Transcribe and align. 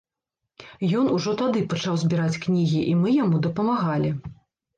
Ён 0.99 1.05
ужо 1.17 1.31
тады 1.41 1.61
пачаў 1.73 1.99
збіраць 2.05 2.41
кнігі, 2.47 2.81
і 2.93 2.97
мы 3.03 3.15
яму 3.19 3.43
дапамагалі. 3.45 4.09